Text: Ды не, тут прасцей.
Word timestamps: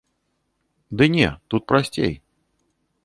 Ды 1.01 1.05
не, 1.15 1.27
тут 1.55 1.67
прасцей. 1.73 2.17